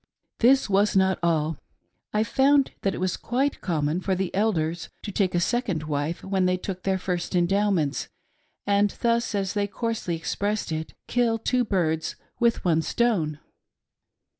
[0.39, 1.59] This was not all.
[2.11, 6.23] I found that it was quite common for the Elders to take a second wife
[6.23, 8.07] when they took their first Endowments,
[8.65, 13.37] and thus, as they coarsely expressed it," kill two birds with one stone."